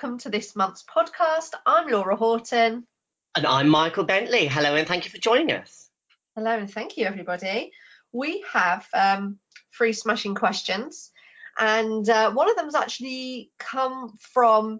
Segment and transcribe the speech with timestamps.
[0.00, 1.54] welcome to this month's podcast.
[1.66, 2.86] I'm Laura Horton.
[3.34, 4.46] And I'm Michael Bentley.
[4.46, 5.90] Hello, and thank you for joining us.
[6.36, 7.72] Hello, and thank you, everybody.
[8.12, 9.40] We have um,
[9.76, 11.10] three smashing questions,
[11.58, 14.78] and uh, one of them has actually come from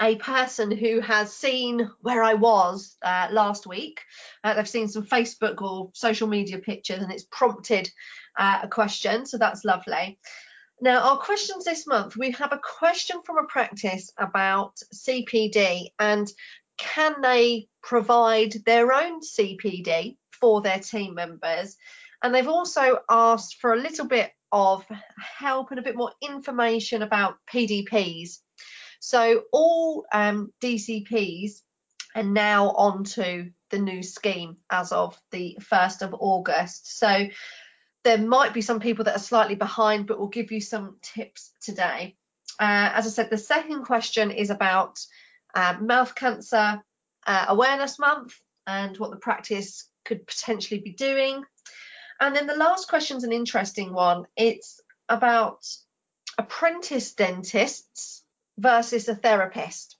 [0.00, 4.00] a person who has seen where I was uh, last week.
[4.42, 7.90] Uh, they've seen some Facebook or social media pictures, and it's prompted
[8.38, 10.18] uh, a question, so that's lovely.
[10.80, 16.30] Now, our questions this month, we have a question from a practice about CPD and
[16.76, 21.76] can they provide their own CPD for their team members?
[22.22, 24.84] And they've also asked for a little bit of
[25.38, 28.38] help and a bit more information about PDPs.
[29.00, 31.62] So all um, DCPs
[32.14, 36.98] are now onto the new scheme as of the 1st of August.
[36.98, 37.28] So
[38.06, 41.52] there might be some people that are slightly behind, but we'll give you some tips
[41.60, 42.14] today.
[42.56, 45.04] Uh, as I said, the second question is about
[45.56, 46.80] uh, mouth cancer
[47.26, 48.32] uh, awareness month
[48.64, 51.42] and what the practice could potentially be doing.
[52.20, 54.26] And then the last question is an interesting one.
[54.36, 55.66] It's about
[56.38, 58.22] apprentice dentists
[58.56, 59.96] versus a therapist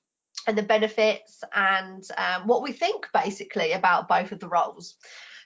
[0.46, 4.94] and the benefits and um, what we think basically about both of the roles.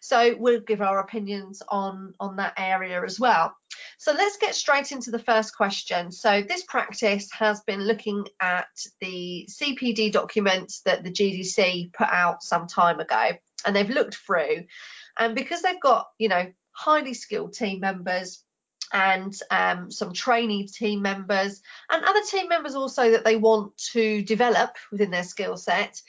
[0.01, 3.55] So we'll give our opinions on, on that area as well.
[3.99, 6.11] So let's get straight into the first question.
[6.11, 8.69] So this practice has been looking at
[9.01, 13.31] the CPD documents that the GDC put out some time ago,
[13.67, 14.65] and they've looked through.
[15.19, 18.43] And because they've got, you know, highly skilled team members,
[18.93, 24.21] and um, some trainee team members and other team members also that they want to
[24.23, 26.01] develop within their skill set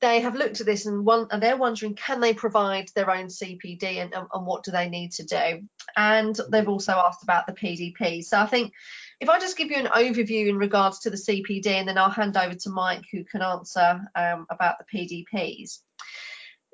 [0.00, 3.26] they have looked at this and, one, and they're wondering can they provide their own
[3.26, 5.66] CPD and, and, what do they need to do?
[5.96, 8.24] And they've also asked about the PDP.
[8.24, 8.72] So I think
[9.20, 12.10] if I just give you an overview in regards to the CPD and then I'll
[12.10, 15.78] hand over to Mike who can answer um, about the PDPs.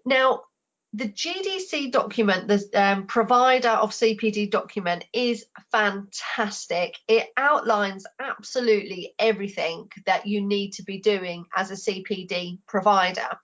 [0.04, 0.42] Now,
[0.92, 6.96] the GDC document, the um, provider of CPD document is fantastic.
[7.06, 13.38] It outlines absolutely everything that you need to be doing as a CPD provider.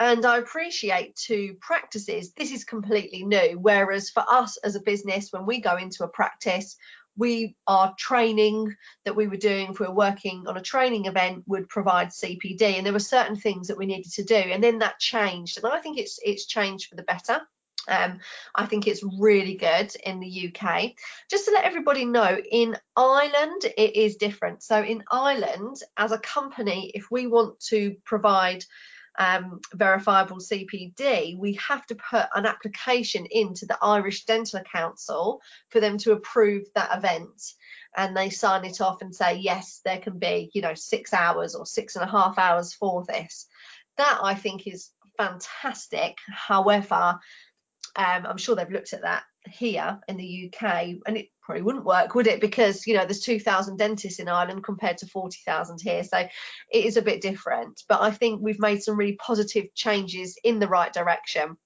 [0.00, 3.56] And I appreciate to practices, this is completely new.
[3.60, 6.76] Whereas for us as a business, when we go into a practice,
[7.16, 11.44] we our training that we were doing if we were working on a training event
[11.46, 14.78] would provide CPD and there were certain things that we needed to do and then
[14.78, 17.40] that changed and I think it's it's changed for the better
[17.88, 18.20] um,
[18.54, 20.92] I think it's really good in the UK.
[21.30, 24.62] Just to let everybody know, in Ireland, it is different.
[24.62, 28.64] So in Ireland, as a company, if we want to provide
[29.18, 35.80] um, verifiable CPD, we have to put an application into the Irish Dental Council for
[35.80, 37.42] them to approve that event.
[37.96, 41.54] And they sign it off and say, yes, there can be, you know, six hours
[41.54, 43.46] or six and a half hours for this.
[43.96, 46.18] That I think is fantastic.
[46.28, 47.20] However,
[47.96, 51.84] um, I'm sure they've looked at that here in the UK, and it probably wouldn't
[51.84, 52.40] work, would it?
[52.40, 56.96] Because you know there's 2,000 dentists in Ireland compared to 40,000 here, so it is
[56.96, 57.82] a bit different.
[57.88, 61.56] But I think we've made some really positive changes in the right direction.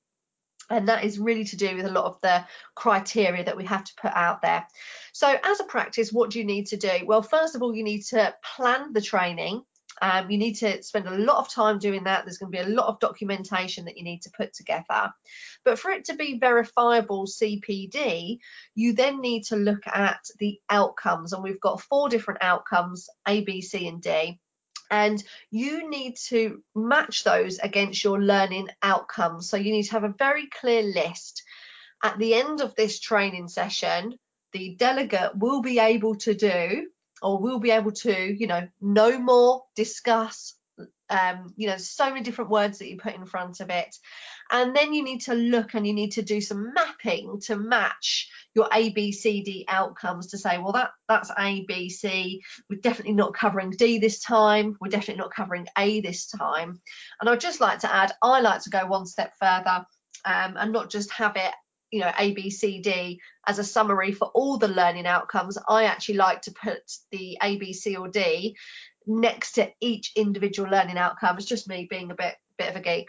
[0.70, 2.44] And that is really to do with a lot of the
[2.74, 4.66] criteria that we have to put out there.
[5.14, 7.06] So, as a practice, what do you need to do?
[7.06, 9.62] Well, first of all, you need to plan the training.
[10.00, 12.24] Um, you need to spend a lot of time doing that.
[12.24, 15.12] There's going to be a lot of documentation that you need to put together.
[15.64, 18.38] But for it to be verifiable CPD,
[18.74, 21.32] you then need to look at the outcomes.
[21.32, 24.38] And we've got four different outcomes A, B, C, and D.
[24.90, 29.48] And you need to match those against your learning outcomes.
[29.48, 31.42] So you need to have a very clear list.
[32.02, 34.18] At the end of this training session,
[34.52, 36.88] the delegate will be able to do
[37.22, 40.54] or we'll be able to, you know, know more, discuss,
[41.10, 43.94] um, you know, so many different words that you put in front of it.
[44.50, 48.28] And then you need to look and you need to do some mapping to match
[48.54, 52.42] your A, B, C, D outcomes to say, well, that that's A, B, C.
[52.68, 54.76] We're definitely not covering D this time.
[54.80, 56.80] We're definitely not covering A this time.
[57.20, 59.84] And I'd just like to add, I like to go one step further
[60.24, 61.54] um, and not just have it
[61.90, 65.84] you know A B C D as a summary for all the learning outcomes I
[65.84, 68.56] actually like to put the A B C or D
[69.06, 71.36] next to each individual learning outcome.
[71.38, 73.08] It's just me being a bit bit of a geek.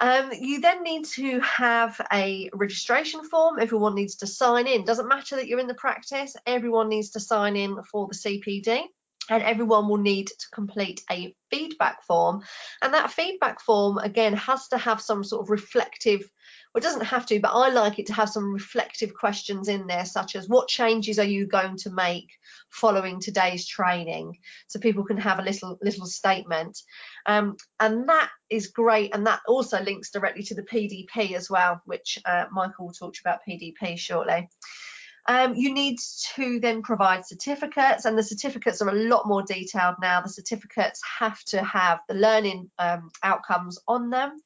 [0.00, 3.58] Um, you then need to have a registration form.
[3.60, 4.84] Everyone needs to sign in.
[4.84, 8.84] Doesn't matter that you're in the practice everyone needs to sign in for the CPD
[9.30, 12.42] and everyone will need to complete a feedback form.
[12.82, 16.28] And that feedback form again has to have some sort of reflective
[16.72, 19.86] well, it doesn't have to, but I like it to have some reflective questions in
[19.86, 22.30] there, such as what changes are you going to make
[22.70, 24.38] following today's training,
[24.68, 26.80] so people can have a little little statement,
[27.26, 31.82] um, and that is great, and that also links directly to the PDP as well,
[31.84, 34.48] which uh, Michael will talk about PDP shortly.
[35.28, 35.98] Um, you need
[36.34, 40.22] to then provide certificates, and the certificates are a lot more detailed now.
[40.22, 44.40] The certificates have to have the learning um, outcomes on them.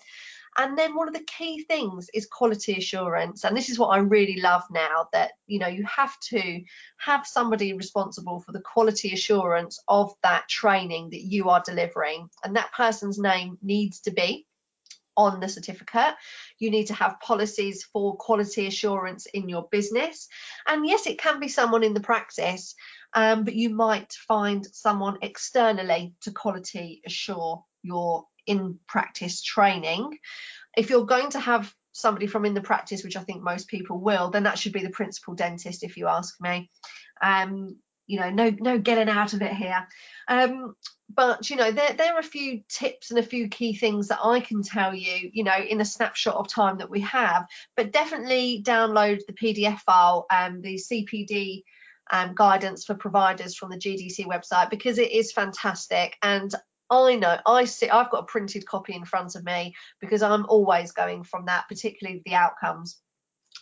[0.58, 3.44] And then one of the key things is quality assurance.
[3.44, 6.62] And this is what I really love now that, you know, you have to
[6.98, 12.28] have somebody responsible for the quality assurance of that training that you are delivering.
[12.42, 14.46] And that person's name needs to be
[15.16, 16.14] on the certificate.
[16.58, 20.28] You need to have policies for quality assurance in your business.
[20.66, 22.74] And yes, it can be someone in the practice,
[23.14, 30.18] um, but you might find someone externally to quality assure your in practice training.
[30.76, 33.98] If you're going to have somebody from in the practice, which I think most people
[33.98, 36.70] will, then that should be the principal dentist, if you ask me.
[37.22, 37.76] Um,
[38.06, 39.86] you know, no, no getting out of it here.
[40.28, 40.76] Um,
[41.08, 44.20] but you know, there there are a few tips and a few key things that
[44.22, 47.46] I can tell you, you know, in a snapshot of time that we have.
[47.76, 51.62] But definitely download the PDF file and the CPD
[52.10, 56.54] um, guidance for providers from the GDC website because it is fantastic and
[56.90, 60.46] I know I see I've got a printed copy in front of me because I'm
[60.46, 62.98] always going from that, particularly the outcomes.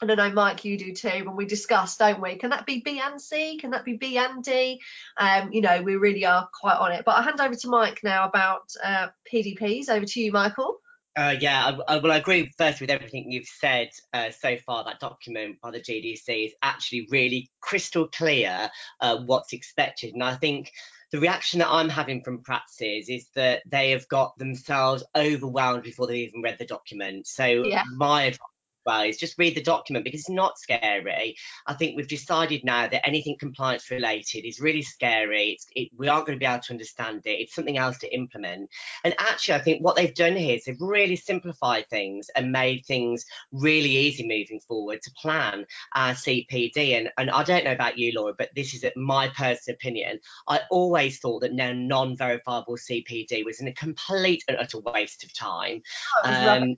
[0.01, 1.25] And I know, Mike, you do too.
[1.25, 2.35] When we discuss, don't we?
[2.37, 3.59] Can that be B and C?
[3.59, 4.81] Can that be B and D?
[5.17, 7.05] Um, you know, we really are quite on it.
[7.05, 9.89] But I'll hand over to Mike now about uh, PDPs.
[9.89, 10.81] Over to you, Michael.
[11.17, 14.83] Uh, yeah, I, I, well, I agree first with everything you've said uh, so far.
[14.83, 18.69] That document by the GDC is actually really crystal clear
[19.01, 20.73] uh, what's expected, and I think
[21.15, 26.09] the reaction that I'm having from practices is that they have got themselves overwhelmed before
[26.09, 27.29] they've even read the document.
[27.29, 27.85] So yeah.
[27.95, 28.41] my advice
[28.87, 31.37] well is just read the document because it's not scary.
[31.67, 35.59] I think we've decided now that anything compliance related is really scary.
[35.75, 37.41] It, we aren't going to be able to understand it.
[37.41, 38.71] It's something else to implement.
[39.03, 42.85] And actually, I think what they've done here is they've really simplified things and made
[42.87, 46.97] things really easy moving forward to plan our CPD.
[46.97, 50.21] And, and I don't know about you, Laura, but this is my personal opinion.
[50.49, 55.83] I always thought that now non-verifiable CPD was a complete and utter waste of time.
[56.25, 56.77] Oh, um,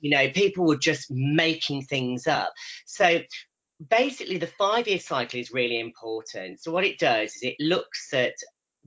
[0.00, 2.52] you know, people were just making things up.
[2.86, 3.20] So
[3.88, 6.60] basically, the five year cycle is really important.
[6.62, 8.34] So, what it does is it looks at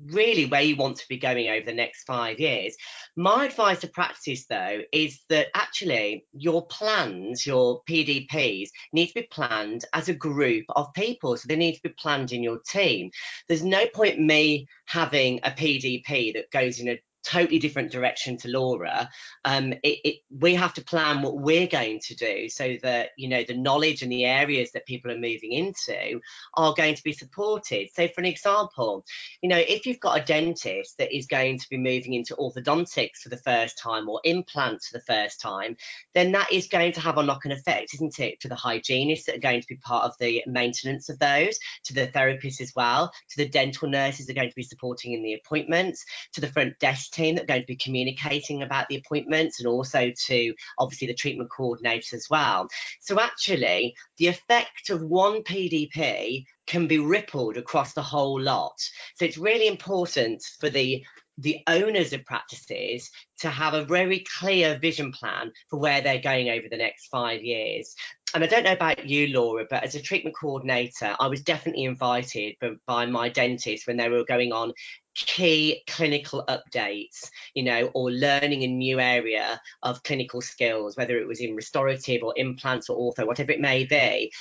[0.07, 2.75] really where you want to be going over the next five years.
[3.15, 9.27] My advice to practice, though, is that actually your plans, your PDPs, need to be
[9.31, 11.37] planned as a group of people.
[11.37, 13.11] So they need to be planned in your team.
[13.47, 18.49] There's no point me having a PDP that goes in a totally different direction to
[18.49, 19.09] Laura,
[19.45, 23.27] um, it, it, we have to plan what we're going to do so that you
[23.27, 26.19] know the knowledge and the areas that people are moving into
[26.55, 27.89] are going to be supported.
[27.93, 29.05] So, for an example,
[29.41, 33.19] you know, if you've got a dentist that is going to be moving into orthodontics
[33.21, 35.75] for the first time or implants for the first time,
[36.13, 39.35] then that is going to have a knock-on effect, isn't it, to the hygienists that
[39.35, 43.11] are going to be part of the maintenance of those, to the therapists as well,
[43.29, 46.47] to the dental nurses that are going to be supporting in the appointments, to the
[46.47, 50.53] front desk team that are going to be communicating about the appointments and also to
[50.77, 52.67] obviously the treatment coordinators as well.
[53.01, 58.79] So actually, the effect of one PDP can be rippled across the whole lot.
[59.15, 61.03] So it's really important for the
[61.39, 66.49] the owners of practices to have a very clear vision plan for where they're going
[66.49, 67.95] over the next five years.
[68.33, 71.83] And I don't know about you, Laura, but as a treatment coordinator, I was definitely
[71.83, 72.55] invited
[72.87, 74.73] by my dentist when they were going on
[75.15, 81.27] key clinical updates, you know, or learning a new area of clinical skills, whether it
[81.27, 84.31] was in restorative or implants or ortho, whatever it may be.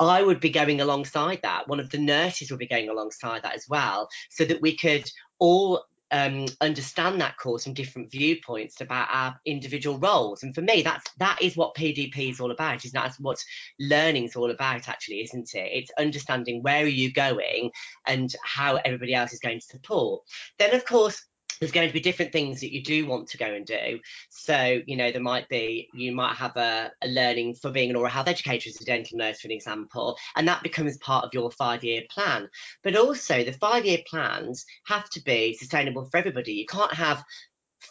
[0.00, 1.68] I would be going alongside that.
[1.68, 5.10] One of the nurses would be going alongside that as well, so that we could
[5.38, 10.42] all um, understand that course from different viewpoints about our individual roles.
[10.42, 12.84] And for me, that's that is what PDP is all about.
[12.84, 13.38] Is that's what
[13.80, 15.70] learning is all about, actually, isn't it?
[15.72, 17.70] It's understanding where are you going
[18.06, 20.22] and how everybody else is going to support.
[20.58, 21.24] Then, of course,
[21.58, 24.00] there's going to be different things that you do want to go and do.
[24.30, 27.96] So, you know, there might be, you might have a, a, learning for being an
[27.96, 31.34] oral health educator as a dental nurse, for an example, and that becomes part of
[31.34, 32.48] your five year plan.
[32.82, 36.52] But also, the five year plans have to be sustainable for everybody.
[36.52, 37.24] You can't have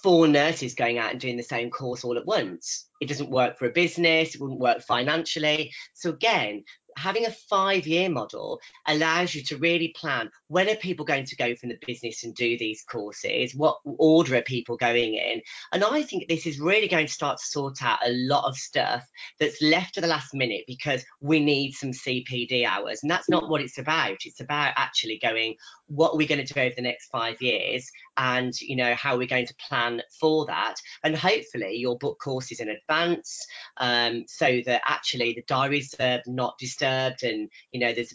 [0.02, 2.90] four nurses going out and doing the same course all at once.
[3.00, 5.72] It doesn't work for a business, it wouldn't work financially.
[5.94, 6.64] So, again,
[6.98, 11.36] having a five year model allows you to really plan when are people going to
[11.36, 13.56] go from the business and do these courses?
[13.56, 15.42] What order are people going in?
[15.72, 18.56] And i think this is really going to start to sort out a lot of
[18.58, 19.04] stuff
[19.40, 23.00] that's left to the last minute because we need some cpd hours.
[23.02, 24.18] And that's not what it's about.
[24.26, 25.56] It's about actually going
[25.88, 27.90] what are we going to do over the next five years?
[28.18, 30.76] And you know how are we're going to plan for that?
[31.04, 33.46] And hopefully you'll book courses in advance
[33.78, 38.14] um, so that actually the diaries are not disturbed and you know there's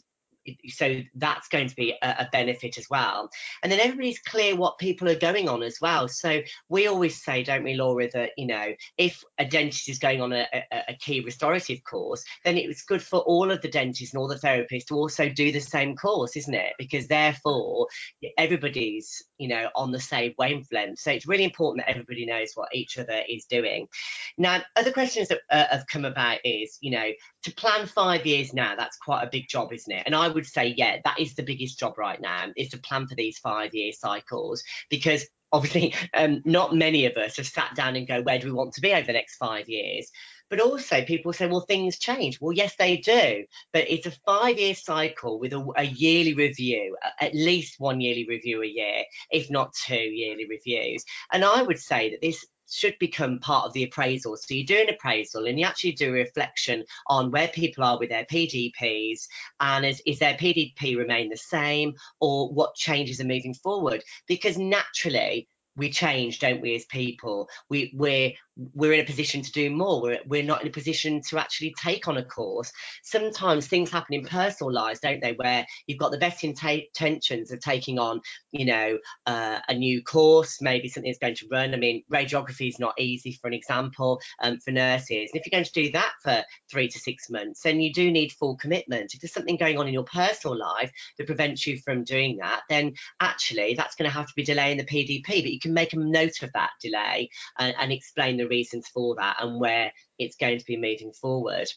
[0.69, 3.31] so that's going to be a, a, benefit as well.
[3.63, 6.09] And then everybody's clear what people are going on as well.
[6.09, 10.21] So we always say, don't we, Laura, that you know if a dentist is going
[10.21, 14.15] on a, a, a key restorative course, then it's good for all of the dentists
[14.15, 16.73] and all the therapists to also do the same course, isn't it?
[16.79, 17.89] Because therefore
[18.37, 20.99] everybody's you know on the same wavelength.
[20.99, 23.89] So it's really important that everybody knows what each other is doing.
[24.37, 27.11] Now, other questions that uh, have come about is you know
[27.43, 30.03] to plan five years now, that's quite a big job, isn't it?
[30.07, 33.09] And I would say, yeah, that is the biggest job right now, is to plan
[33.09, 37.97] for these five year cycles because obviously um, not many of us have sat down
[37.97, 40.09] and go, where do we want to be over the next five years?
[40.49, 42.41] But also people say, well, things change.
[42.41, 43.45] Well, yes, they do.
[43.73, 48.27] But it's a five year cycle with a, a yearly review, at least one yearly
[48.29, 51.05] review a year, if not two yearly reviews.
[51.33, 54.37] And I would say that this should become part of the appraisal.
[54.37, 57.99] So you do an appraisal and you actually do a reflection on where people are
[57.99, 59.27] with their PDPs
[59.61, 64.03] and is, is their PDP remain the same or what changes are moving forward?
[64.27, 67.49] Because naturally we change, don't we, as people?
[67.71, 68.33] We, we're
[68.75, 70.03] we're in a position to do more.
[70.03, 72.73] We're, we're not in a position to actually take on a course.
[73.03, 77.61] Sometimes things happen in personal lives, don't they, where you've got the best intentions of
[77.61, 81.75] taking on, you know, uh, a new course, maybe something that's going to run.
[81.75, 85.31] I mean, radiography is not easy, for an example, um, for nurses.
[85.33, 88.11] And if you're going to do that for three to six months, then you do
[88.11, 89.15] need full commitment.
[89.15, 92.63] If there's something going on in your personal life that prevents you from doing that,
[92.69, 95.25] then actually that's going to have to be delaying the PDP.
[95.43, 99.15] But you can make a note of that delay and, and explain the reasons for
[99.17, 101.69] that and where it's going to be moving forward.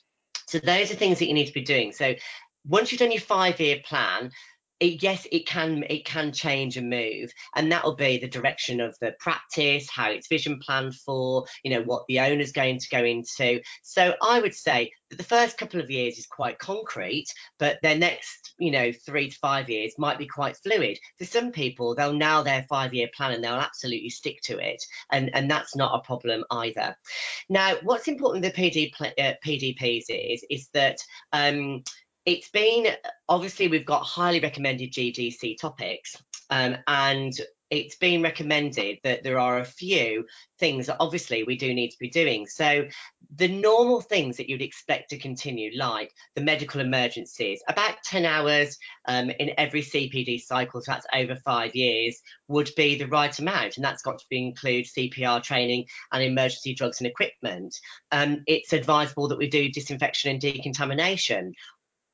[0.47, 1.91] So those are things that you need to be doing.
[1.91, 2.15] So
[2.65, 4.31] once you've done your five-year plan,
[4.81, 8.81] it, yes, it can it can change and move, and that will be the direction
[8.81, 12.89] of the practice, how it's vision planned for, you know, what the owner's going to
[12.89, 13.61] go into.
[13.83, 17.27] So I would say that the first couple of years is quite concrete,
[17.59, 20.97] but their next, you know, three to five years might be quite fluid.
[21.19, 25.29] For some people, they'll now their five-year plan and they'll absolutely stick to it, and
[25.35, 26.95] and that's not a problem either.
[27.49, 30.97] Now, what's important with the PD, uh, PDPs is is that
[31.33, 31.83] um,
[32.25, 32.87] it's been
[33.27, 37.33] obviously we've got highly recommended GDC topics um, and
[37.71, 40.25] it's been recommended that there are a few
[40.59, 42.45] things that obviously we do need to be doing.
[42.45, 42.85] So
[43.37, 48.77] the normal things that you'd expect to continue, like the medical emergencies, about 10 hours
[49.07, 53.77] um, in every CPD cycle, so that's over five years, would be the right amount.
[53.77, 57.73] And that's got to include CPR training and emergency drugs and equipment.
[58.11, 61.53] Um, it's advisable that we do disinfection and decontamination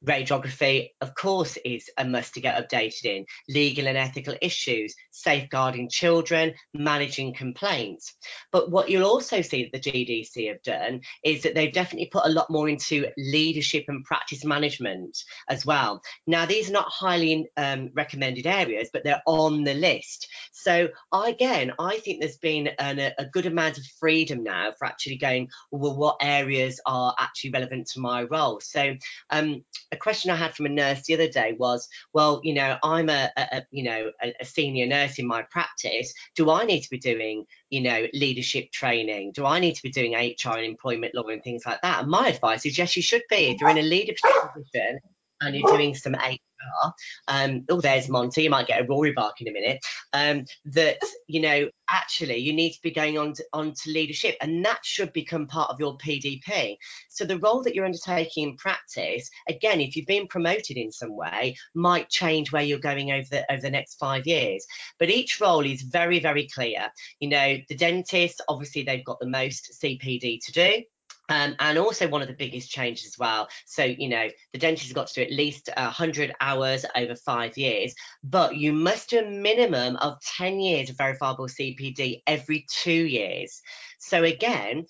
[0.06, 3.26] radiography, of course, is a must to get updated in.
[3.50, 8.16] Legal and ethical issues, safeguarding children, managing complaints.
[8.52, 12.26] But what you'll also see that the GDC have done is that they've definitely put
[12.26, 15.18] a lot more into leadership and practice management
[15.50, 16.02] as well.
[16.26, 20.28] Now, these are not highly um, recommended areas, but they're on the list.
[20.54, 25.18] So again, I think there's been an, a good amount of freedom now for actually
[25.18, 28.60] going, well, what areas are actually relevant to my role?
[28.60, 28.96] So
[29.30, 32.78] um, a question I had from a nurse the other day was, well, you know,
[32.84, 36.14] I'm a, a you know a, a, senior nurse in my practice.
[36.36, 39.32] Do I need to be doing, you know, leadership training?
[39.34, 42.02] Do I need to be doing HR and employment law and things like that?
[42.02, 43.50] And my advice is yes, you should be.
[43.50, 45.00] If you're in a leadership position
[45.42, 46.16] and you're doing some
[46.62, 46.92] HR,
[47.28, 49.80] um, oh, there's Monty, you might get a Rory bark in a minute,
[50.14, 50.98] um, that,
[51.28, 54.80] you know, actually you need to be going on to, on to leadership and that
[54.84, 56.76] should become part of your PDP.
[57.10, 61.16] So the role that you're undertaking in practice, again, if you've been promoted in some
[61.16, 64.66] way, might change where you're going over the, over the next five years.
[65.00, 66.90] But each role is very, very clear.
[67.20, 70.84] You know, the dentist, obviously they've got the most CPD to do.
[71.30, 73.50] Um, and also one of the biggest changes as well.
[73.66, 77.58] So, you know, the dentist has got to do at least 100 hours over five
[77.58, 77.94] years,
[78.24, 83.62] but you must do a minimum of 10 years of verifiable CPD every two years.
[84.00, 84.86] So again,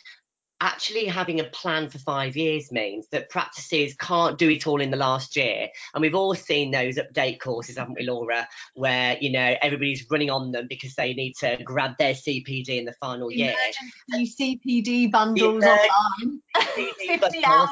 [0.61, 4.91] actually having a plan for five years means that practices can't do it all in
[4.91, 5.67] the last year.
[5.93, 10.29] And we've all seen those update courses, haven't we, Laura, where, you know, everybody's running
[10.29, 13.59] on them because they need to grab their CPD in the final Emergency
[14.09, 14.57] year.
[14.65, 16.41] CPD bundles online.
[16.75, 17.69] 50 hours.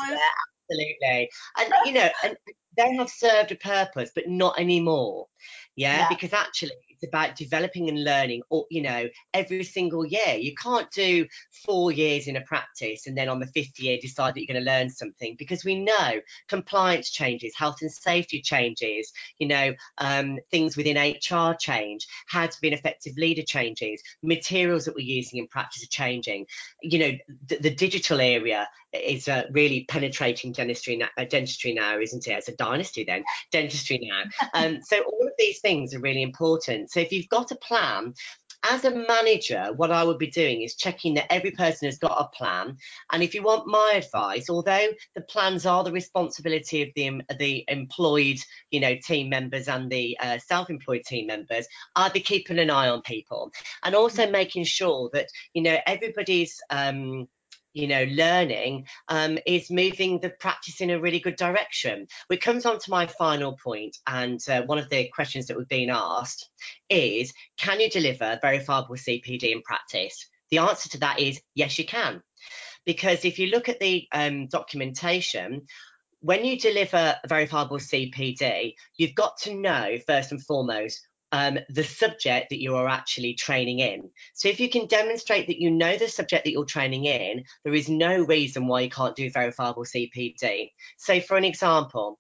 [0.70, 1.30] Absolutely.
[1.58, 2.38] And, you know, and
[2.78, 5.28] they have served a purpose, but not anymore.
[5.76, 6.10] Yeah, yeah.
[6.10, 10.36] because actually it's about developing and learning or you know every single year.
[10.36, 11.26] You can't do
[11.66, 14.64] four years in a practice and then on the fifth year decide that you're going
[14.64, 20.38] to learn something because we know compliance changes health and safety changes you know um,
[20.52, 25.40] things within hr change how to be an effective leader changes materials that we're using
[25.40, 26.46] in practice are changing.
[26.82, 27.12] You know
[27.48, 32.32] the, the digital area is uh, really penetrating dentistry now, uh, dentistry now isn't it?
[32.32, 34.24] It's a dynasty then dentistry now.
[34.54, 38.14] Um, so all of these things are really important so if you've got a plan,
[38.72, 42.20] as a manager, what I would be doing is checking that every person has got
[42.20, 42.78] a plan.
[43.12, 47.64] And if you want my advice, although the plans are the responsibility of the the
[47.68, 48.38] employed,
[48.72, 52.90] you know, team members and the uh, self-employed team members, I'd be keeping an eye
[52.90, 53.52] on people
[53.84, 57.28] and also making sure that you know everybody's um,
[57.76, 62.08] you know, learning um, is moving the practice in a really good direction.
[62.28, 65.68] Which comes on to my final point, and uh, one of the questions that we've
[65.68, 66.50] been asked
[66.90, 70.28] is, can you deliver verifiable CPD in practice?
[70.50, 72.24] The answer to that is yes, you can.
[72.86, 75.64] Because if you look at the um, documentation,
[76.22, 81.84] when you deliver a verifiable CPD, you've got to know first and foremost um, the
[81.84, 84.10] subject that you are actually training in.
[84.36, 87.74] So if you can demonstrate that you know the subject that you're training in, there
[87.74, 90.72] is no reason why you can't do verifiable CPD.
[90.96, 92.20] So for an example,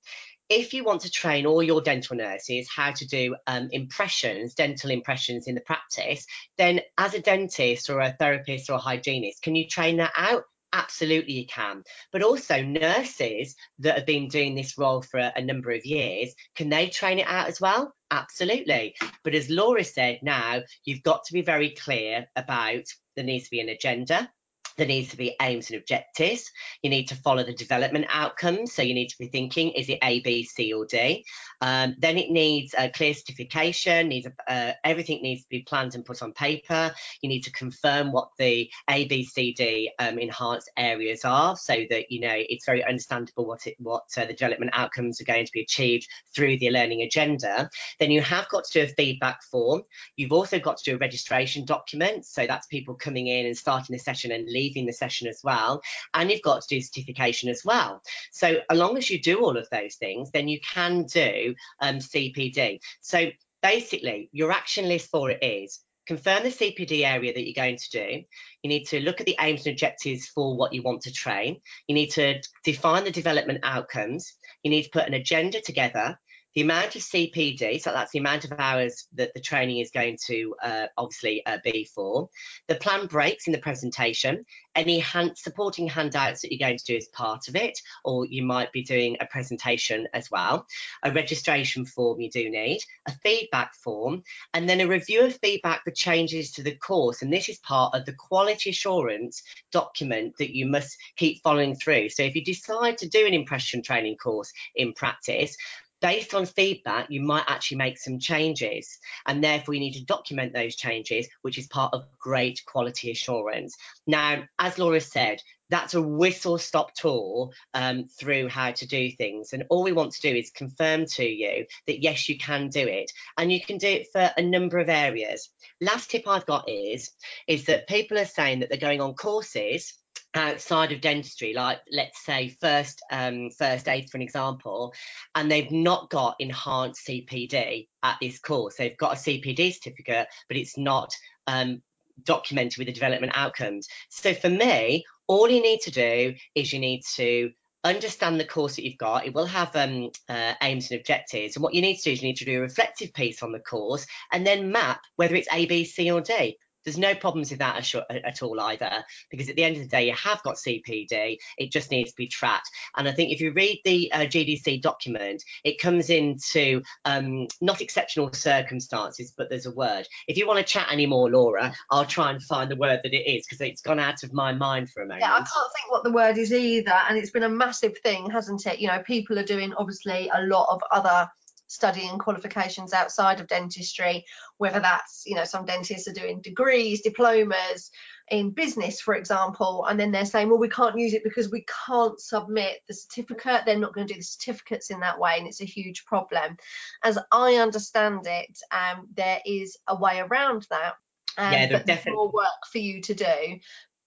[0.50, 4.92] if you want to train all your dental nurses how to do um, impressions, dental
[4.92, 6.26] impressions in the practice,
[6.58, 10.44] then as a dentist or a therapist or a hygienist, can you train that out?
[10.76, 11.84] Absolutely, you can.
[12.12, 16.36] But also, nurses that have been doing this role for a, a, number of years,
[16.54, 17.96] can they train it out as well?
[18.12, 18.94] Absolutely.
[19.24, 22.84] But as Laura said, now you've got to be very clear about
[23.16, 24.30] there needs to be an agenda,
[24.78, 26.52] there needs to be aims and objectives.
[26.82, 28.74] You need to follow the development outcomes.
[28.74, 31.26] So you need to be thinking, is it A, B, C, or D?
[31.62, 34.10] Um, then it needs a clear certification.
[34.10, 36.94] Needs a, uh, everything needs to be planned and put on paper.
[37.22, 41.76] You need to confirm what the A, B, C, D um, enhanced areas are, so
[41.90, 45.46] that you know it's very understandable what it what uh, the development outcomes are going
[45.46, 47.70] to be achieved through the learning agenda.
[48.00, 49.84] Then you have got to do a feedback form.
[50.18, 52.26] You've also got to do a registration document.
[52.26, 55.42] So that's people coming in and starting the session and leaving leaving the session as
[55.44, 55.82] well.
[56.14, 58.02] And you've got to do certification as well.
[58.32, 61.98] So as long as you do all of those things, then you can do um,
[61.98, 62.80] CPD.
[63.02, 63.30] So
[63.62, 67.90] basically, your action list for it is confirm the CPD area that you're going to
[67.92, 68.24] do.
[68.62, 71.62] You need to look at the aims and objectives for what you want to train.
[71.88, 74.34] You need to define the development outcomes.
[74.64, 76.20] You need to put an agenda together
[76.56, 80.18] the amount of CPD, so that's the amount of hours that the training is going
[80.26, 82.30] to uh, obviously uh, be for,
[82.70, 86.96] the plan breaks in the presentation, any hand, supporting handouts that you're going to do
[86.96, 90.66] as part of it, or you might be doing a presentation as well,
[91.04, 95.84] a registration form you do need, a feedback form, and then a review of feedback
[95.84, 97.22] for changes to the course.
[97.22, 102.10] And this is part of the quality assurance document that you must keep following through.
[102.10, 105.58] So if you decide to do an impression training course in practice,
[106.06, 109.00] based on feedback, you might actually make some changes.
[109.26, 113.76] And therefore, you need to document those changes, which is part of great quality assurance.
[114.06, 115.42] Now, as Laura said,
[115.72, 119.52] that's a whistle stop tour um, through how to do things.
[119.52, 122.88] And all we want to do is confirm to you that yes, you can do
[122.88, 123.12] it.
[123.40, 125.50] And you can do it for a number of areas.
[125.82, 127.10] Last tip I've got is,
[127.48, 129.92] is that people are saying that they're going on courses
[130.36, 134.94] outside of dentistry, like let's say first um, first aid, for an example,
[135.34, 138.76] and they've not got enhanced CPD at this course.
[138.78, 141.14] They've got a CPD certificate, but it's not
[141.48, 141.82] um,
[142.24, 143.88] documented with the development outcomes.
[144.10, 147.52] So for me, all you need to do is you need to
[147.84, 149.26] understand the course that you've got.
[149.26, 151.56] It will have um, uh, aims and objectives.
[151.56, 153.52] And what you need to do is you need to do a reflective piece on
[153.52, 156.58] the course and then map whether it's A, B, C, or D.
[156.86, 160.08] There's no problems with that at all either, because at the end of the day,
[160.08, 161.38] you have got CPD.
[161.58, 162.70] It just needs to be tracked.
[162.96, 167.82] And I think if you read the uh, GDC document, it comes into um, not
[167.82, 170.08] exceptional circumstances, but there's a word.
[170.28, 173.30] If you want to chat anymore, Laura, I'll try and find the word that it
[173.30, 175.22] is because it's gone out of my mind for a moment.
[175.22, 176.94] Yeah, I can't think what the word is either.
[177.10, 178.80] And it's been a massive thing, hasn't it?
[178.80, 181.30] You know, people are doing obviously a lot of other
[181.68, 184.24] studying qualifications outside of dentistry,
[184.58, 187.92] whether that's, you know, some dentists are doing degrees, diplomas
[188.30, 191.66] in business, for example, and then they're saying, well, we can't use it because we
[191.88, 193.62] can't submit the certificate.
[193.66, 196.58] They're not going to do the certificates in that way, and it's a huge problem.
[197.04, 200.94] As I understand it, um, there is a way around that.
[201.38, 203.60] Um, yeah, but definitely more work for you to do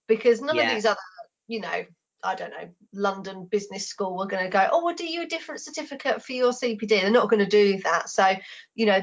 [0.06, 0.68] because none yeah.
[0.68, 0.98] of these other,
[1.46, 1.84] you know,
[2.22, 5.26] I don't know, London Business School are going to go, oh, we'll do you a
[5.26, 6.88] different certificate for your CPD.
[6.88, 8.08] They're not going to do that.
[8.08, 8.34] So,
[8.74, 9.00] you know,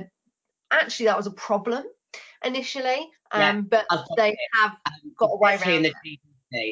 [0.71, 1.86] actually that was a problem
[2.43, 5.91] initially, um, yeah, but they have um, got away around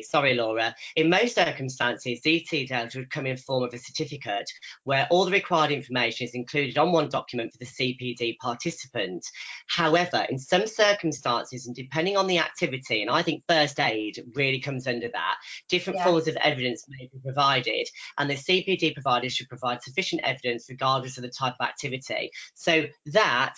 [0.01, 0.75] sorry, Laura.
[0.95, 4.49] In most circumstances, DT data would come in form of a certificate
[4.83, 9.25] where all the required information is included on one document for the CPD participant.
[9.67, 14.59] However, in some circumstances, and depending on the activity, and I think first aid really
[14.59, 15.35] comes under that,
[15.69, 16.05] different yeah.
[16.05, 21.17] forms of evidence may be provided, and the CPD provider should provide sufficient evidence regardless
[21.17, 22.31] of the type of activity.
[22.55, 23.55] So that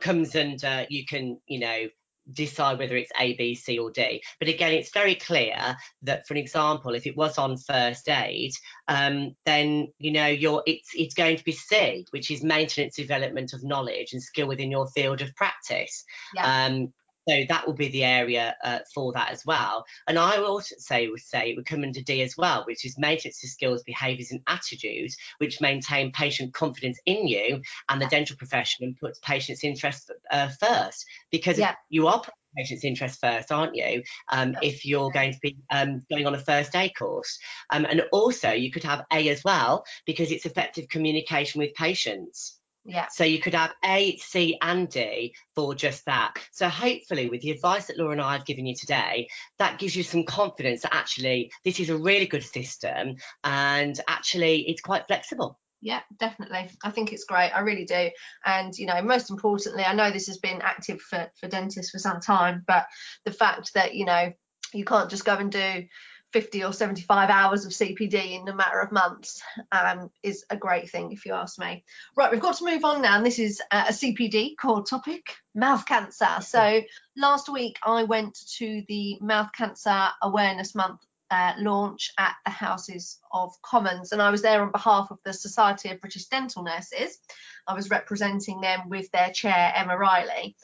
[0.00, 1.86] comes under you can you know
[2.32, 4.22] decide whether it's A, B, C, or D.
[4.38, 8.52] But again, it's very clear that, for example, if it was on first aid,
[8.88, 13.52] um, then you know you're it's it's going to be C, which is maintenance development
[13.52, 16.04] of knowledge and skill within your field of practice.
[16.34, 16.66] Yeah.
[16.66, 16.92] Um,
[17.28, 19.84] so that will be the area uh, for that as well.
[20.08, 22.84] And I would also say would say it would come under D as well, which
[22.84, 28.06] is maintenance of skills, behaviours, and attitudes, which maintain patient confidence in you and the
[28.06, 31.74] dental profession and puts patients' interests uh, first because yeah.
[31.88, 32.22] you are
[32.56, 34.02] patient's interest first, aren't you?
[34.30, 37.38] Um, if you're going to be um, going on a first aid course.
[37.70, 42.59] Um, and also, you could have A as well because it's effective communication with patients.
[42.84, 43.08] Yeah.
[43.10, 46.34] So you could have A, C, and D for just that.
[46.52, 49.94] So hopefully, with the advice that Laura and I have given you today, that gives
[49.94, 55.06] you some confidence that actually this is a really good system and actually it's quite
[55.06, 55.58] flexible.
[55.82, 56.70] Yeah, definitely.
[56.82, 57.50] I think it's great.
[57.50, 58.10] I really do.
[58.44, 61.98] And, you know, most importantly, I know this has been active for, for dentists for
[61.98, 62.86] some time, but
[63.24, 64.32] the fact that, you know,
[64.74, 65.84] you can't just go and do
[66.32, 70.90] 50 or 75 hours of CPD in a matter of months um, is a great
[70.90, 71.84] thing, if you ask me.
[72.16, 73.16] Right, we've got to move on now.
[73.16, 76.28] And this is uh, a CPD core topic mouth cancer.
[76.40, 76.82] So
[77.16, 83.18] last week I went to the Mouth Cancer Awareness Month uh, launch at the Houses
[83.32, 87.18] of Commons, and I was there on behalf of the Society of British Dental Nurses.
[87.66, 90.56] I was representing them with their chair, Emma Riley,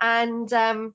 [0.00, 0.94] and um,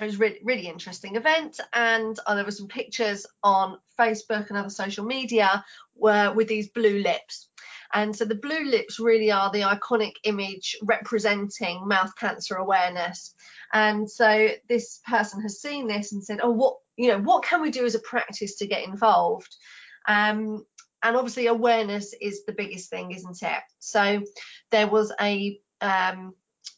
[0.00, 4.58] it was really really interesting event and uh, there were some pictures on facebook and
[4.58, 7.48] other social media where with these blue lips.
[7.92, 13.34] And so the blue lips really are the iconic image representing mouth cancer awareness.
[13.72, 17.62] And so this person has seen this and said oh what you know what can
[17.62, 19.54] we do as a practice to get involved?
[20.06, 20.64] Um,
[21.02, 23.62] and obviously awareness is the biggest thing isn't it?
[23.78, 24.22] So
[24.70, 26.34] there was a um,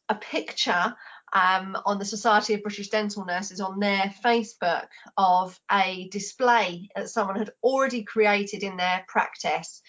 [0.09, 0.95] a picture
[1.37, 4.87] um, on the Society of British Dental Nurses on their Facebook
[5.19, 9.83] of a display that someone had already created in their practice.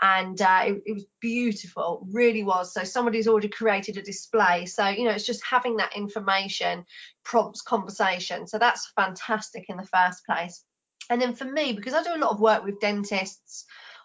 [0.00, 2.72] And uh, it, it, was beautiful, really was.
[2.72, 4.66] So somebody's already created a display.
[4.66, 6.84] So, you know, it's just having that information
[7.24, 8.46] prompts conversation.
[8.46, 10.62] So that's fantastic in the first place.
[11.10, 13.64] And then for me, because I do a lot of work with dentists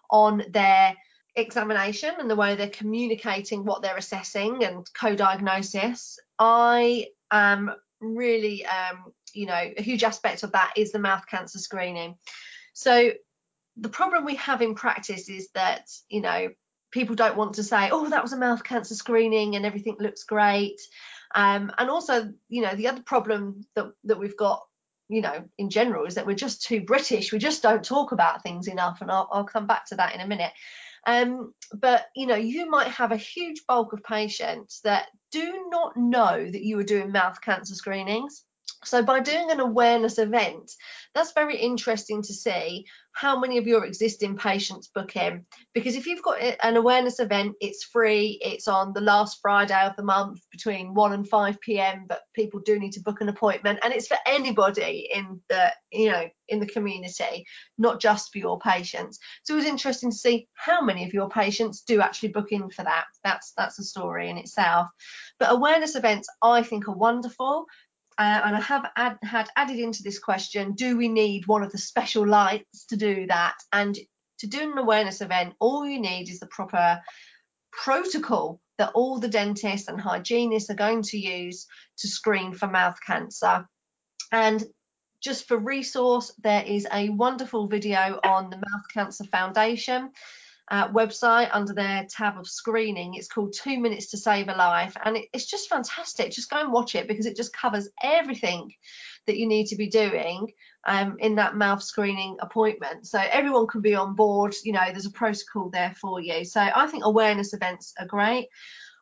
[0.09, 0.95] on their
[1.37, 9.13] examination and the way they're communicating what they're assessing and co-diagnosis i am really um,
[9.33, 12.15] you know a huge aspect of that is the mouth cancer screening.
[12.73, 13.11] So
[13.77, 16.49] the problem we have in practice is that you know
[16.91, 20.23] people don't want to say oh that was a mouth cancer screening and everything looks
[20.23, 20.79] great.
[21.35, 24.63] Um, and also you know the other problem that that we've got
[25.09, 27.31] you know in general is that we're just too british.
[27.31, 30.21] We just don't talk about things enough and I'll, I'll come back to that in
[30.21, 30.51] a minute
[31.07, 35.95] um, but you know, you might have a huge bulk of patients that do not
[35.95, 38.43] know that you are doing mouth cancer screenings.
[38.83, 40.71] So by doing an awareness event,
[41.15, 45.43] that's very interesting to see how many of your existing patients book in.
[45.73, 49.95] Because if you've got an awareness event, it's free, it's on the last Friday of
[49.95, 52.05] the month between 1 and 5 p.m.
[52.07, 56.11] But people do need to book an appointment, and it's for anybody in the you
[56.11, 57.45] know in the community,
[57.79, 59.17] not just for your patients.
[59.43, 62.69] So it was interesting to see how many of your patients do actually book in
[62.69, 63.05] for that.
[63.23, 64.87] That's that's a story in itself.
[65.39, 67.65] But awareness events, I think, are wonderful
[68.17, 71.71] uh, and I have add, had added into this question, do we need one of
[71.71, 73.55] the special lights to do that?
[73.71, 73.97] And
[74.39, 77.01] to do an awareness event, all you need is the proper
[77.71, 82.97] protocol that all the dentists and hygienists are going to use to screen for mouth
[83.05, 83.67] cancer.
[84.31, 84.63] And
[85.21, 90.11] just for resource, there is a wonderful video on the Mouth Cancer Foundation
[90.69, 93.13] uh, website under their tab of screening.
[93.13, 96.31] It's called Two Minutes to Save a Life, and it, it's just fantastic.
[96.31, 98.73] Just go and watch it because it just covers everything
[99.27, 100.51] that you need to be doing
[100.85, 103.07] um, in that mouth screening appointment.
[103.07, 104.55] So everyone can be on board.
[104.63, 106.43] You know, there's a protocol there for you.
[106.45, 108.47] So I think awareness events are great.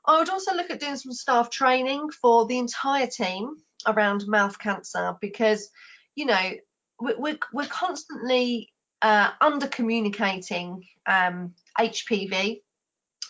[0.05, 3.55] I would also look at doing some staff training for the entire team
[3.87, 5.69] around mouth cancer because,
[6.15, 6.51] you know,
[6.99, 12.61] we're, we're constantly uh, under communicating um, HPV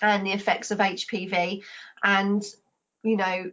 [0.01, 1.63] and the effects of HPV
[2.03, 2.43] and
[3.03, 3.51] you know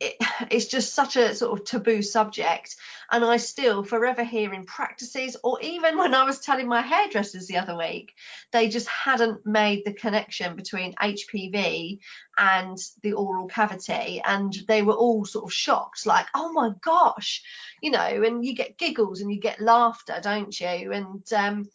[0.00, 0.16] it,
[0.50, 2.76] it's just such a sort of taboo subject.
[3.10, 7.46] And i still forever hear in practices or even when i was telling my hairdressers
[7.46, 8.12] the other week
[8.52, 12.00] they just hadn't made the connection between hpv
[12.36, 14.22] and the oral cavity.
[14.24, 17.42] And they were all sort of shocked like oh my gosh
[17.82, 20.92] you know and you get giggles and you get laughter don't you?
[20.92, 21.68] And um,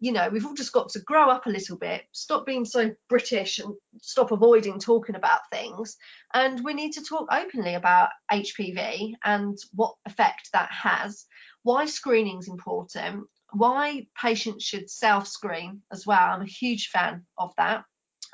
[0.00, 2.90] you know, we've all just got to grow up a little bit, stop being so
[3.10, 5.98] British and stop avoiding talking about things.
[6.32, 11.26] And we need to talk openly about HPV and what effect that has,
[11.64, 16.32] why screening is important, why patients should self screen as well.
[16.32, 17.84] I'm a huge fan of that.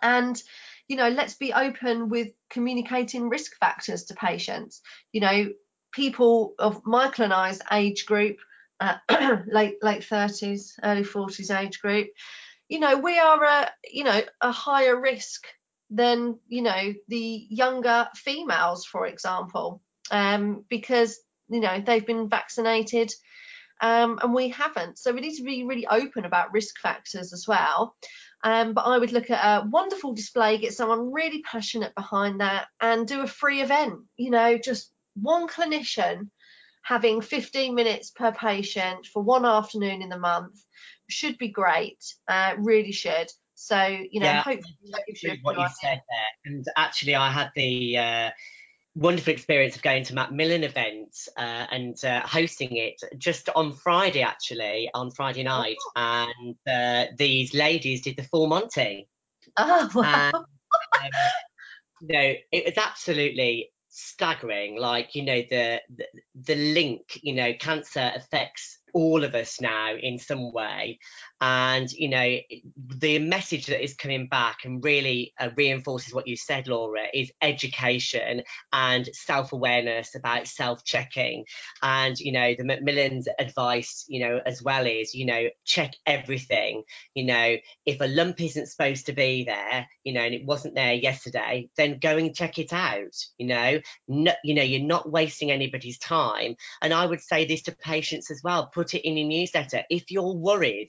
[0.00, 0.40] And,
[0.86, 4.82] you know, let's be open with communicating risk factors to patients.
[5.10, 5.48] You know,
[5.92, 8.36] people of Michael and I's age group
[8.80, 8.96] uh,
[9.46, 12.08] late late 30s, early 40s age group,
[12.68, 15.46] you know, we are a you know a higher risk
[15.90, 23.12] than you know the younger females, for example, um, because you know they've been vaccinated
[23.80, 24.98] um, and we haven't.
[24.98, 27.94] So we need to be really open about risk factors as well.
[28.42, 32.66] Um, but I would look at a wonderful display, get someone really passionate behind that,
[32.80, 34.00] and do a free event.
[34.16, 36.28] You know, just one clinician
[36.86, 40.54] having 15 minutes per patient for one afternoon in the month
[41.10, 41.98] should be great.
[42.28, 43.28] Uh, really should.
[43.54, 44.76] So you know, yeah, hopefully
[45.08, 46.52] you what you said there.
[46.52, 48.30] And actually, I had the uh,
[48.94, 54.22] wonderful experience of going to Macmillan events uh, and uh, hosting it just on Friday,
[54.22, 56.28] actually on Friday night, oh.
[56.46, 59.08] and uh, these ladies did the full Monty.
[59.56, 60.30] Oh wow!
[60.34, 61.20] And, um,
[62.02, 66.06] no, it was absolutely staggering like you know the, the,
[66.44, 70.98] the link you know cancer affects all of us now in some way
[71.40, 72.38] and you know
[72.96, 77.30] the message that is coming back and really uh, reinforces what you said laura is
[77.42, 81.44] education and self-awareness about self-checking.
[81.82, 86.84] And you know the macmillan's advice you know as well is you know check everything.
[87.14, 90.74] You know if a lump isn't supposed to be there you know and it wasn't
[90.74, 93.80] there yesterday then go and check it out you know?
[94.08, 96.56] No, you know you're not wasting anybody's time.
[96.80, 99.82] And i would say this to patients as well put it in your newsletter.
[99.90, 100.88] If you're worried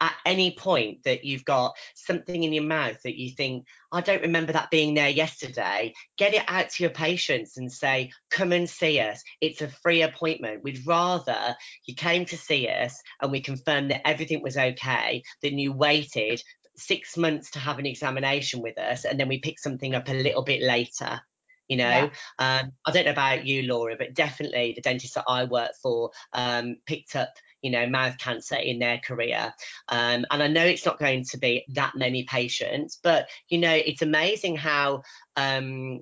[0.00, 4.22] at any point that you've got something in your mouth that you think, I don't
[4.22, 8.68] remember that being there yesterday, get it out to your patients and say, come and
[8.68, 9.22] see us.
[9.40, 10.62] It's a free appointment.
[10.62, 11.56] We'd rather
[11.86, 16.42] you came to see us and we confirmed that everything was okay than you waited
[16.76, 20.12] six months to have an examination with us and then we pick something up a
[20.12, 21.20] little bit later
[21.66, 22.60] you know yeah.
[22.60, 26.10] um, i don't know about you laura but definitely the dentist that i work for
[26.34, 27.30] um, picked up
[27.62, 29.52] you know, mouth cancer in their career.
[29.88, 33.72] Um, and I know it's not going to be that many patients, but, you know,
[33.72, 35.02] it's amazing how,
[35.36, 36.00] um,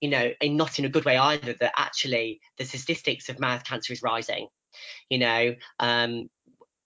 [0.00, 3.64] you know, and not in a good way either, that actually the statistics of mouth
[3.64, 4.48] cancer is rising.
[5.08, 6.28] You know, um,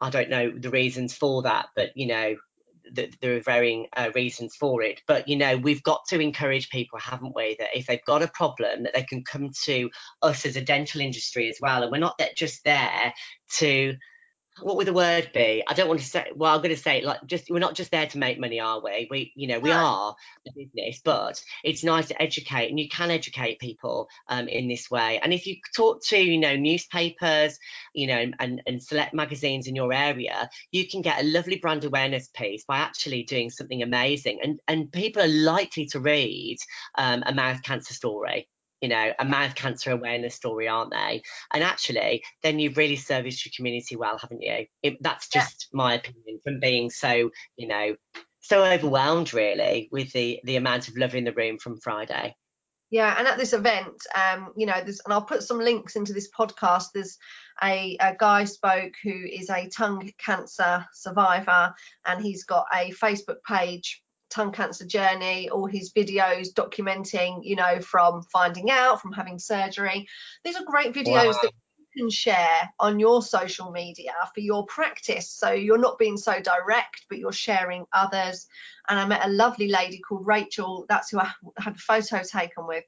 [0.01, 2.37] I don't know the reasons for that, but, you know,
[2.91, 5.01] there are varying uh, reasons for it.
[5.07, 8.29] But you know, we've got to encourage people, haven't we, that if they've got a
[8.29, 9.91] problem, that they can come to
[10.23, 11.83] us as a dental industry as well.
[11.83, 13.13] And we're not just there
[13.57, 13.97] to
[14.61, 15.63] what would the word be?
[15.67, 16.31] I don't want to say.
[16.35, 18.83] Well, I'm going to say like just we're not just there to make money, are
[18.83, 19.09] we?
[19.11, 20.15] We, you know, we are
[20.47, 24.91] a business, but it's nice to educate, and you can educate people um, in this
[24.91, 25.21] way.
[25.23, 27.59] And if you talk to, you know, newspapers,
[27.95, 31.85] you know, and and select magazines in your area, you can get a lovely brand
[31.85, 36.59] awareness piece by actually doing something amazing, and and people are likely to read
[36.97, 38.49] um, a mouth cancer story
[38.83, 41.23] you know, a mouth cancer awareness story, aren't they?
[41.55, 44.67] And actually, then you've really serviced your community well, haven't you?
[44.83, 45.77] It, that's just yeah.
[45.77, 47.97] my opinion from being so, you know,
[48.41, 52.35] so overwhelmed really with the the amount of love in the room from Friday.
[52.91, 56.13] Yeah, and at this event, um, you know, there's, and I'll put some links into
[56.13, 56.89] this podcast.
[56.93, 57.17] There's
[57.63, 61.73] a, a guy spoke who is a tongue cancer survivor,
[62.05, 67.81] and he's got a Facebook page tongue cancer journey, all his videos documenting, you know,
[67.81, 70.09] from finding out, from having surgery.
[70.45, 71.39] These are great videos wow.
[71.43, 75.29] that you can share on your social media for your practice.
[75.29, 78.47] So you're not being so direct, but you're sharing others.
[78.89, 82.67] And I met a lovely lady called Rachel, that's who I had a photo taken
[82.67, 82.85] with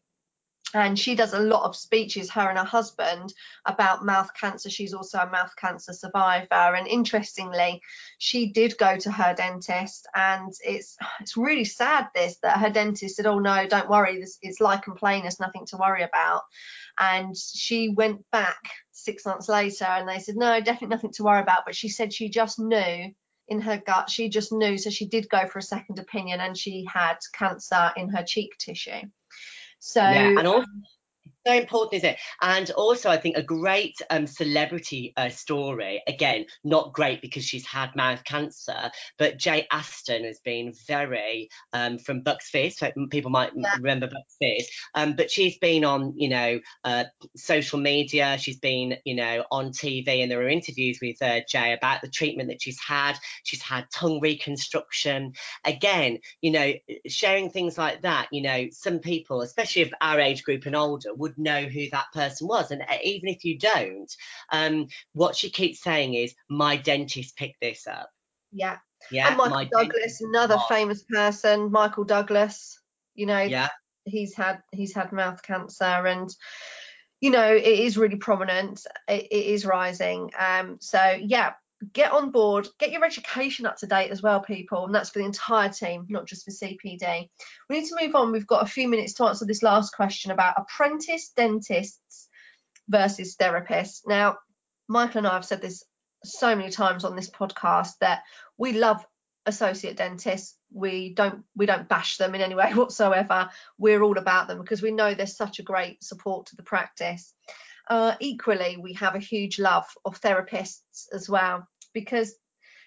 [0.78, 3.32] and she does a lot of speeches her and her husband
[3.66, 7.80] about mouth cancer she's also a mouth cancer survivor and interestingly
[8.18, 13.16] she did go to her dentist and it's it's really sad this that her dentist
[13.16, 16.42] said oh no don't worry this it's lichen planus nothing to worry about
[16.98, 21.40] and she went back six months later and they said, no, definitely nothing to worry
[21.40, 21.64] about.
[21.66, 23.12] But she said she just knew
[23.48, 24.78] in her gut, she just knew.
[24.78, 28.56] So she did go for a second opinion and she had cancer in her cheek
[28.58, 29.02] tissue.
[29.86, 30.82] So, yeah, and also, um
[31.46, 32.16] so important, is it?
[32.40, 36.02] And also, I think a great um, celebrity uh, story.
[36.06, 41.98] Again, not great because she's had mouth cancer, but Jay Aston has been very um,
[41.98, 42.78] from Bucks Fizz.
[42.78, 43.74] So people might yeah.
[43.76, 47.04] remember Bucks Fizz, um, but she's been on, you know, uh,
[47.36, 48.38] social media.
[48.38, 52.08] She's been, you know, on TV, and there are interviews with uh, Jay about the
[52.08, 53.18] treatment that she's had.
[53.42, 55.34] She's had tongue reconstruction.
[55.64, 56.72] Again, you know,
[57.06, 58.28] sharing things like that.
[58.32, 62.06] You know, some people, especially of our age group and older, would know who that
[62.12, 62.70] person was.
[62.70, 64.12] And uh, even if you don't,
[64.50, 68.10] um, what she keeps saying is, my dentist picked this up.
[68.52, 68.78] Yeah.
[69.10, 69.28] Yeah.
[69.28, 72.80] And Michael Douglas, another famous person, Michael Douglas,
[73.14, 73.68] you know, yeah.
[74.04, 76.34] he's had he's had mouth cancer and
[77.20, 81.52] you know it is really prominent it, it is rising um so yeah
[81.92, 85.18] get on board, get your education up to date as well, people, and that's for
[85.18, 87.28] the entire team, not just for CPD.
[87.68, 88.32] We need to move on.
[88.32, 92.28] We've got a few minutes to answer this last question about apprentice dentists
[92.88, 94.02] versus therapists.
[94.06, 94.38] Now,
[94.88, 95.82] Michael and I have said this
[96.24, 98.22] so many times on this podcast that
[98.56, 99.04] we love
[99.46, 104.48] associate dentists we don't we don't bash them in any way whatsoever we're all about
[104.48, 107.34] them because we know they're such a great support to the practice
[107.90, 112.34] uh, equally we have a huge love of therapists as well because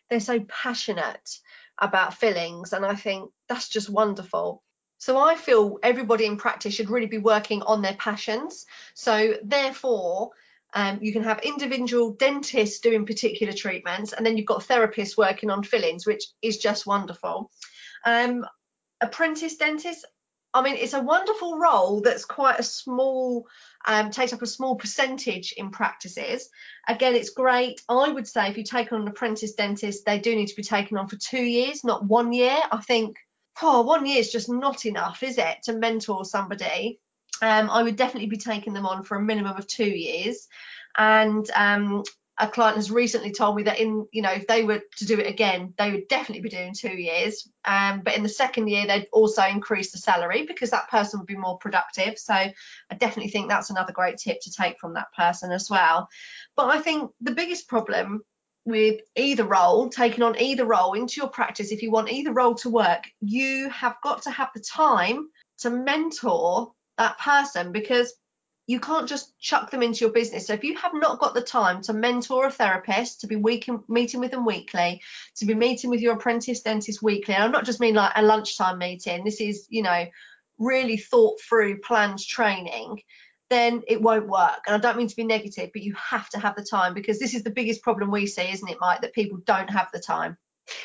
[0.10, 1.39] they're so passionate
[1.80, 4.63] about fillings and I think that's just wonderful.
[5.00, 8.65] So I feel everybody in practice should really be working on their passions.
[8.96, 10.32] So therefore,
[10.74, 15.50] um, you can have individual dentists doing particular treatments, and then you've got therapists working
[15.50, 17.52] on fillings, which is just wonderful.
[18.06, 18.46] Um,
[19.02, 20.06] apprentice dentists,
[20.58, 23.48] I mean, it's a wonderful role that's quite a small,
[23.86, 26.50] um, takes up a small percentage in practices.
[26.88, 27.80] Again, it's great.
[27.88, 30.63] I would say if you take on an apprentice dentist, they do need to be
[30.63, 32.58] taken on for two years, not one year.
[32.72, 33.17] I think,
[33.62, 37.00] oh, one year is just not enough, is it, to mentor somebody?
[37.43, 40.48] Um, I would definitely be taking them on for a minimum of two years.
[40.98, 42.04] And um,
[42.39, 45.19] a client has recently told me that in you know if they were to do
[45.19, 47.47] it again they would definitely be doing two years.
[47.65, 51.28] Um, but in the second year they'd also increase the salary because that person would
[51.28, 52.17] be more productive.
[52.17, 52.54] So i
[52.97, 56.10] definitely think that's another great tip to take from that person as well.
[56.56, 58.21] But i think the biggest problem
[58.65, 62.54] with either role taking on either role into your practice if you want either role
[62.54, 68.13] to work you have got to have the time to mentor that person because
[68.67, 70.45] you can't just chuck them into your business.
[70.45, 73.69] So if you have not got the time to mentor a therapist, to be week
[73.88, 75.01] meeting with them weekly,
[75.38, 78.21] to be meeting with your apprentice dentist weekly, and I'm not just mean like a
[78.21, 79.23] lunchtime meeting.
[79.23, 80.06] This is, you know,
[80.60, 83.01] really thought through, planned training.
[83.49, 84.60] Then it won't work.
[84.67, 87.19] And I don't mean to be negative, but you have to have the time because
[87.19, 88.99] this is the biggest problem we see, isn't it, Mike?
[88.99, 90.38] That people don't have the time.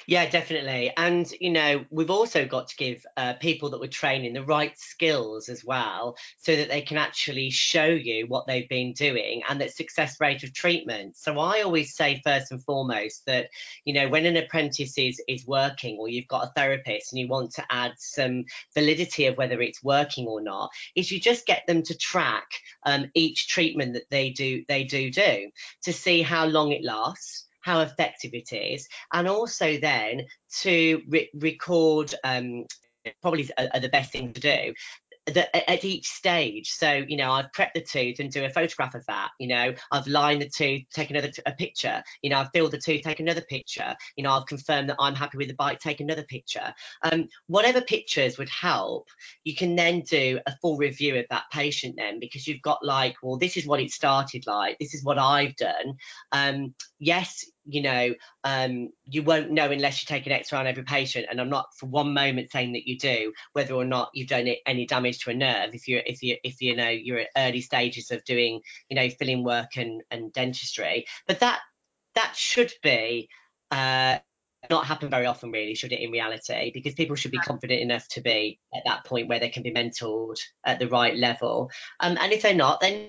[0.07, 0.93] Yeah, definitely.
[0.97, 4.77] And, you know, we've also got to give uh, people that we're training the right
[4.79, 9.61] skills as well so that they can actually show you what they've been doing and
[9.61, 11.17] that success rate of treatment.
[11.17, 13.49] So I always say, first and foremost, that,
[13.85, 17.29] you know, when an apprentice is, is working or you've got a therapist and you
[17.29, 21.67] want to add some validity of whether it's working or not, is you just get
[21.67, 22.47] them to track
[22.85, 25.51] um, each treatment that they do, they do do
[25.83, 30.27] to see how long it lasts how effective it is, and also then
[30.61, 32.65] to re record um,
[33.21, 34.75] probably are, are the best thing to do
[35.27, 36.71] the, at each stage.
[36.71, 39.31] So, you know, I've prepped the tooth and do a photograph of that.
[39.39, 42.03] You know, I've lined the tooth, take another a picture.
[42.23, 43.95] You know, I've filled the tooth, take another picture.
[44.17, 46.75] You know, I've confirmed that I'm happy with the bite, take another picture.
[47.03, 49.09] Um, whatever pictures would help,
[49.45, 53.15] you can then do a full review of that patient then because you've got like,
[53.23, 54.77] well, this is what it started like.
[54.81, 55.95] This is what I've done.
[56.33, 60.83] Um, yes, you know, um, you won't know unless you take an X-ray on every
[60.83, 61.27] patient.
[61.31, 64.49] And I'm not for one moment saying that you do, whether or not you've done
[64.67, 65.75] any damage to a nerve.
[65.75, 69.09] If you're, if you, if you know, you're at early stages of doing, you know,
[69.11, 71.61] filling work and and dentistry, but that
[72.15, 73.29] that should be.
[73.71, 74.19] Uh,
[74.71, 78.07] not happen very often really should it in reality because people should be confident enough
[78.07, 82.17] to be at that point where they can be mentored at the right level um,
[82.21, 83.09] and if they're not then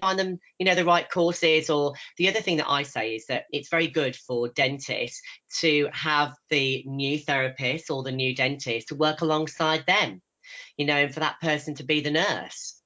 [0.00, 1.70] find them, you know, the right courses.
[1.70, 5.20] Or the other thing that I say is that it's very good for dentists
[5.60, 10.22] to have the new therapist or the new dentist to work alongside them,
[10.76, 12.80] you know, and for that person to be the nurse.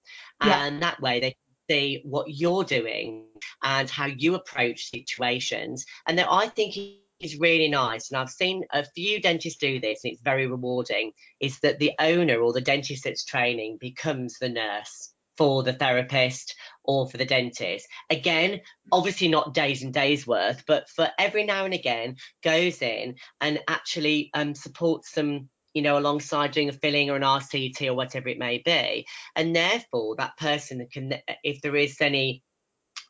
[0.44, 0.64] Yeah.
[0.64, 1.36] And that way they
[1.70, 3.26] see what you're doing
[3.62, 5.84] and how you approach situations.
[6.06, 6.76] And that I think
[7.20, 11.10] is really nice, and I've seen a few dentists do this, and it's very rewarding,
[11.40, 16.54] is that the owner or the dentist that's training becomes the nurse for the therapist
[16.88, 17.86] or for the dentist.
[18.10, 23.14] Again, obviously not days and days worth, but for every now and again goes in
[23.40, 27.94] and actually um, supports them you know, alongside doing a filling or an RCT or
[27.94, 29.06] whatever it may be.
[29.36, 31.14] And therefore, that person can,
[31.44, 32.42] if there is any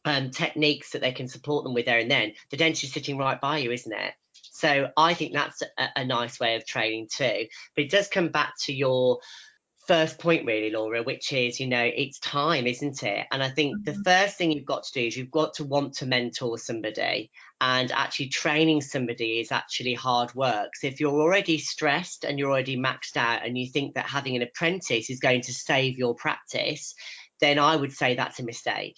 [0.05, 3.17] um, techniques that they can support them with there and then, the dentist is sitting
[3.17, 4.13] right by you, isn't it?
[4.33, 7.47] So I think that's a, a nice way of training too.
[7.77, 9.21] But it does come back to your
[9.89, 13.27] first point really laura which is you know it's time isn't it?
[13.33, 13.91] And i think mm-hmm.
[13.91, 17.31] the first thing you've got to do is you've got to want to mentor somebody.
[17.61, 20.77] And actually training somebody is actually hard work.
[20.77, 24.37] So if you're already stressed and you're already maxed out and you think that having
[24.37, 26.95] an apprentice is going to save your practice
[27.41, 28.97] then i would say that's a mistake.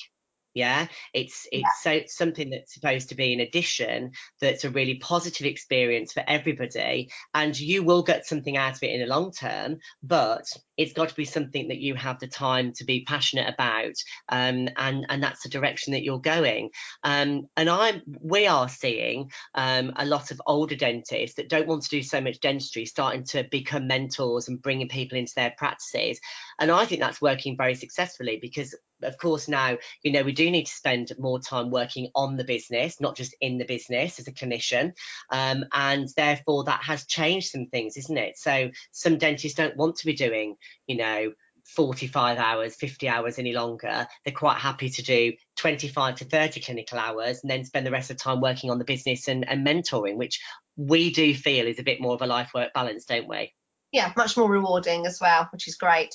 [0.55, 0.89] Yeah?
[1.15, 2.01] It's it's yeah.
[2.01, 7.11] so something that's supposed to be an addition that's a really positive experience for everybody.
[7.35, 10.47] And you will get something out of it in the long term but
[10.81, 13.93] it's got to be something that you have the time to be passionate about
[14.31, 16.71] um, and and that's the direction that you're going.
[17.05, 21.83] Um, and i'm we are seeing um, a lot of older dentists that don't want
[21.83, 26.19] to do so much dentistry starting to become mentors and bringing people into their practices.
[26.59, 30.51] And i think that's working very successfully because of course now you know we do
[30.51, 34.29] need to spend more time working on the business not just in the business as
[34.29, 34.93] a clinician.
[35.31, 38.39] Um, and therefore that has changed some things isn't it?
[38.39, 41.33] So some dentists don't want to be doing you know
[41.75, 46.99] 45 hours 50 hours any longer they're quite happy to do 25 to 30 clinical
[46.99, 49.67] hours and then spend the rest of the time working on the business and, and
[49.67, 50.41] mentoring which
[50.77, 53.53] we do feel is a bit more of a life work balance don't we?
[53.93, 56.15] Yeah much more rewarding as well which is great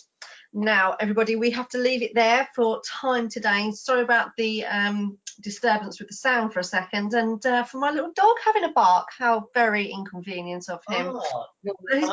[0.55, 3.71] now, everybody, we have to leave it there for time today.
[3.71, 7.91] Sorry about the um, disturbance with the sound for a second, and uh, for my
[7.91, 9.09] little dog having a bark.
[9.17, 11.07] How very inconvenient of him.
[11.09, 11.45] Oh,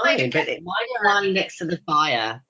[0.03, 0.49] fine, but
[1.05, 2.43] lying next to the fire.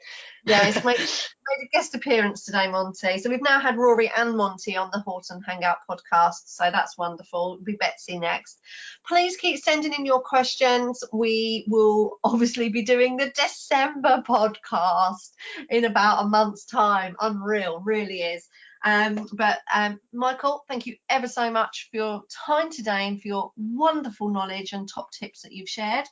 [0.44, 3.18] Yeah, he's made, made, a guest appearance today, Monty.
[3.18, 6.46] So we've now had Rory and Monty on the Horton Hangout podcast.
[6.46, 7.54] So that's wonderful.
[7.54, 8.60] It'll be Betsy next.
[9.06, 11.04] Please keep sending in your questions.
[11.12, 15.30] We will obviously be doing the December podcast
[15.70, 17.14] in about a month's time.
[17.20, 18.48] Unreal, really is.
[18.84, 23.28] Um, but um, Michael, thank you ever so much for your time today and for
[23.28, 26.06] your wonderful knowledge and top tips that you've shared.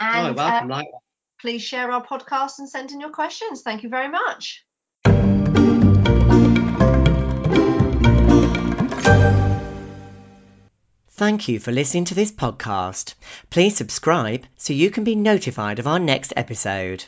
[0.00, 0.82] And, oh, welcome, uh,
[1.40, 3.62] please share our podcast and send in your questions.
[3.62, 4.64] Thank you very much.
[11.10, 13.14] Thank you for listening to this podcast.
[13.50, 17.06] Please subscribe so you can be notified of our next episode.